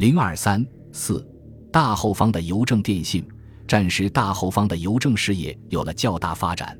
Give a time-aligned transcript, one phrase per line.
[0.00, 1.22] 零二三四
[1.70, 3.22] 大后方的邮政电信，
[3.68, 6.74] 战时大后方的邮政事业有了较大发展。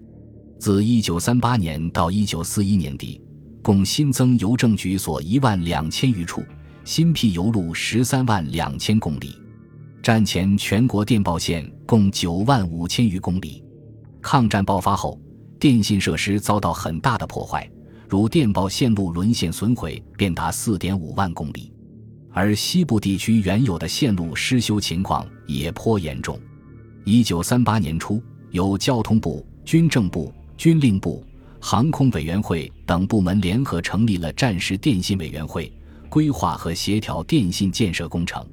[0.58, 3.20] 自一九三八年到一九四一年底，
[3.60, 6.42] 共新增邮政局所一万两千余处，
[6.82, 9.36] 新辟邮路十三万两千公里。
[10.02, 13.62] 战前全国电报线共九万五千余公里。
[14.22, 15.20] 抗战爆发后，
[15.58, 17.70] 电信设施遭到很大的破坏，
[18.08, 21.70] 如电报线路沦陷损毁，便达四点五万公里。
[22.32, 26.38] 而西部地区原有的线路失修情况也颇严重。
[27.04, 31.24] 一九三八年初，由交通部、军政部、军令部、
[31.60, 35.72] 航空委员会等部门联合成立了战时电信委员会，
[36.08, 38.46] 规划和协调电信建设工程。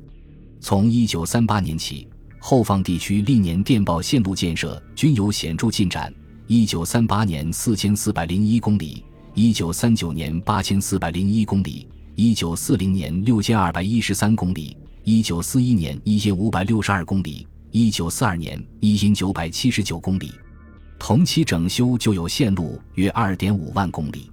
[0.60, 2.08] 从一九三八年起，
[2.40, 6.12] 后方地区历年电报线路建设均有显著进展。
[6.48, 11.88] 一九三八年四千四百零一公里，一九三九年八千四百零一公里。
[12.20, 20.34] 一九四零年六千二百一十三公里，一九四一年一千五百六十二公里，一九四二年一千九百七十九公里。
[20.98, 24.32] 同期整修就有线路约二点五万公里。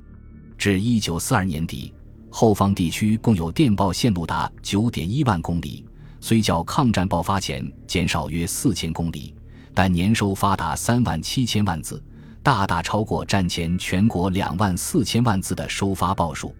[0.56, 1.92] 至一九四二年底，
[2.30, 5.84] 后方地区共有电报线路达九点一万公里，
[6.22, 9.34] 虽较抗战爆发前减少约四千公里，
[9.74, 12.02] 但年收发达三万七千万字，
[12.42, 16.56] 大大超过战前全国两万四千万字的收发报数。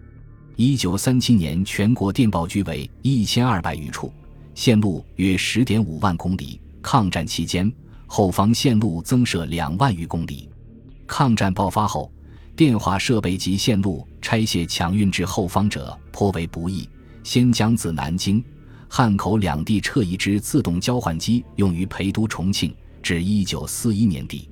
[0.57, 4.09] 一九三七年，全国电报局为一千二百余处，
[4.53, 6.61] 线路约十点五万公里。
[6.81, 7.69] 抗战期间，
[8.07, 10.47] 后方线路增设两万余公里。
[11.05, 12.09] 抗战爆发后，
[12.55, 16.87] 电话设备及线路拆卸抢运至后方者颇为不易。
[17.21, 18.41] 先将自南京、
[18.87, 24.47] 汉口两地撤移之自动交换机用于陪都重庆，至一九四一年底，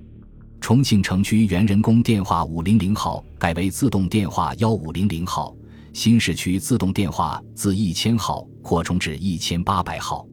[0.59, 5.55] 重庆城区原人工电话五零零号改为自动电话幺五零零号。
[5.93, 10.27] 新市区自动电话自一千号扩充至一千八百号，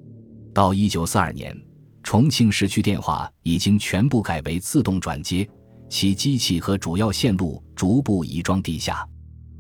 [0.55, 1.55] 到一九四二年，
[2.03, 5.47] 重庆市区电话已经全部改为自动转接，
[5.91, 9.07] 其机器和主要线路逐步移装地下。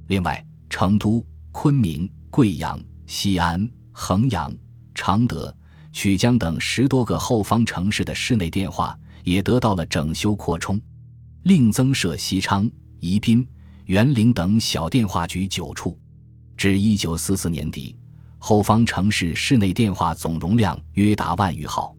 [0.06, 4.50] 另外，成都、昆明、贵阳、西安、衡阳、
[4.94, 5.54] 常德、
[5.92, 10.80] 曲江等十多个后方城市的市内电话也得到了整修扩充，
[11.42, 12.68] 另增设西昌、
[13.00, 13.46] 宜宾。
[13.90, 15.98] 园林等小电话局九处，
[16.56, 17.96] 至一九四四年底，
[18.38, 21.92] 后方城市市内电话总容量约达万余号。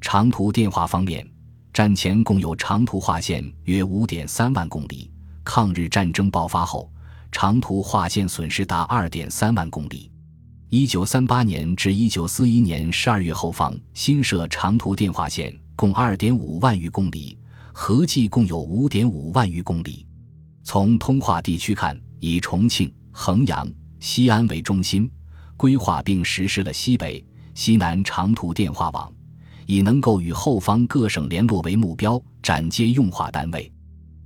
[0.00, 1.24] 长途电话方面，
[1.72, 5.12] 战前共有长途划线约五点三万公里，
[5.44, 6.90] 抗日战争爆发后，
[7.30, 10.10] 长途划线损失达二点三万公里。
[10.70, 17.38] 一九三八年至一九四一年十二月，后方新设长途电话线共二点五万余公里，
[17.72, 20.04] 合计共有五点五万余公里。
[20.70, 23.66] 从通话地区看，以重庆、衡阳、
[24.00, 25.10] 西安为中心，
[25.56, 27.24] 规划并实施了西北、
[27.54, 29.10] 西南长途电话网，
[29.64, 33.72] 以能够与后方各省联络为目标，展接用话单位。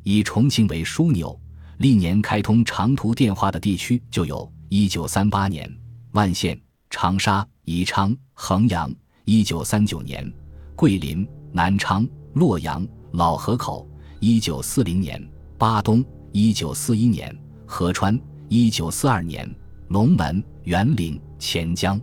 [0.02, 1.40] 以重庆为枢纽，
[1.78, 5.72] 历年开通长途电话的地区就有：一九三八年
[6.10, 6.60] 万县、
[6.90, 8.90] 长沙、宜昌、衡阳；
[9.26, 10.28] 一九三九年
[10.74, 13.86] 桂林、南昌、洛阳、老河口；
[14.18, 15.24] 一九四零年
[15.56, 16.04] 巴东。
[16.32, 17.34] 一九四一年，
[17.66, 19.48] 合川；一九四二年，
[19.88, 22.00] 龙门、沅陵、潜江。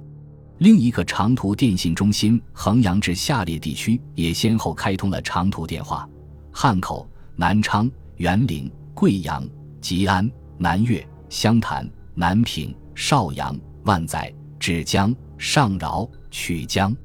[0.60, 6.08] 另一个长途电信中心衡阳至下列地区也先后开通了长途电话：
[6.52, 9.44] 汉口、南昌、沅陵、贵阳、
[9.82, 10.30] 吉安、
[10.60, 16.96] 南岳、湘潭、南平、邵阳、万载、芷江、上饶、曲江。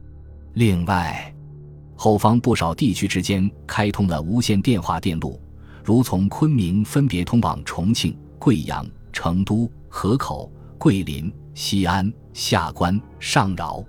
[0.53, 1.35] 另外，
[1.97, 5.41] 后方不少地区之间开通了无线电话电路。
[5.85, 13.85] 如从昆明分别通往重庆、贵阳、成都、河口、桂林、西安、下关、上饶。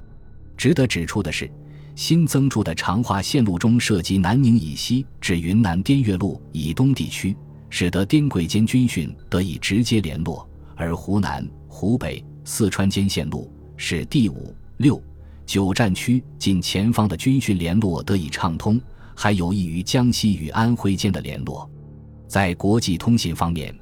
[0.57, 1.49] 值得指出的是，
[1.95, 7.33] 新增筑的长话线路中涉及南宁以西至云南滇越路以东地区，
[7.69, 10.45] 使得滇桂间军训得以直接联络；
[10.75, 15.01] 而湖南、湖北、四川间线路使第五、六、
[15.45, 18.81] 九战区近前方的军训联络得以畅通，
[19.15, 21.69] 还有益于江西与安徽间的联络。
[22.35, 23.73] 在国际通信方面，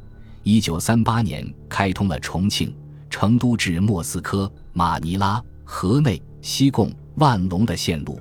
[0.44, 2.72] 一九三八年开通了重庆、
[3.10, 8.14] 成都至莫斯科、马尼拉、河内、西贡、万隆的线路；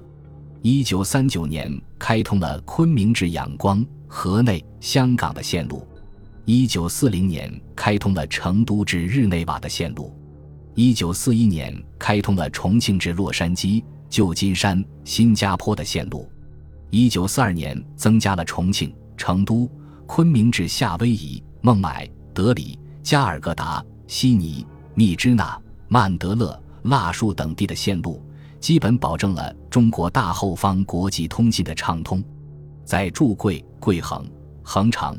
[0.62, 5.86] 一九三九年开通了昆明至仰光、河内、香港的线路；
[6.46, 10.10] 一九四零年开通了成都至日内瓦的线路；
[10.74, 16.26] 一九四一年开通了重庆至洛杉矶、旧金山、新加坡的线路；
[16.88, 19.70] 一九四二年增加了重庆、成都。
[20.06, 25.58] 昆明至夏威夷、孟买、德里、加尔各答、悉尼、密支那、
[25.88, 28.22] 曼德勒、腊戍等地的线路，
[28.60, 32.22] 基本保证了中国大后方国际通信的畅通。
[32.84, 34.28] 在祝贵、贵衡、
[34.62, 35.16] 恒长、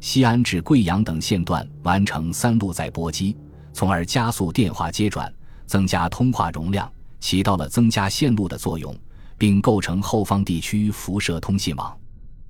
[0.00, 3.36] 西安至贵阳等线段完成三路载波机，
[3.72, 5.32] 从而加速电话接转，
[5.66, 6.88] 增加通话容量，
[7.18, 8.94] 起到了增加线路的作用，
[9.36, 11.96] 并构成后方地区辐射通信网。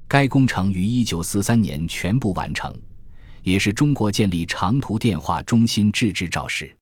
[0.08, 2.73] 该工程于1943年全部完成，
[3.43, 6.73] 也是中国建立长途电话中心制制肇始。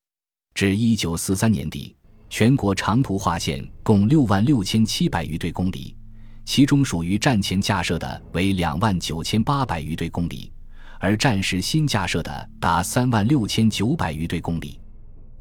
[0.54, 1.96] 至1943年底，
[2.28, 5.96] 全国长途划线共6万6千七百余对公里，
[6.44, 10.52] 其中属于战前架设的为2万9千八百余对公里，
[11.00, 14.78] 而战时新架设的达3万6千九百余对公里。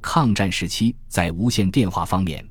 [0.02, 2.46] 抗战时期，在无线电话方面，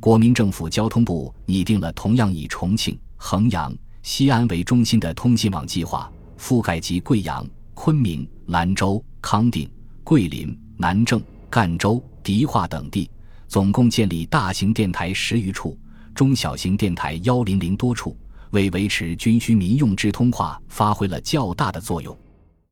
[0.00, 3.76] 国民政府交通部拟定了同样以重庆、衡阳。
[4.10, 9.70] 西安为中心的通信网计划，覆盖及贵阳、昆明、兰州、康定、
[10.02, 13.10] 桂林、南郑、赣州、迪化等地，
[13.48, 15.78] 总共建立大型电台十余处，
[16.14, 18.16] 中小型电台幺零零多处，
[18.52, 22.18] 为维持军需民用之通话发挥了较大的作用。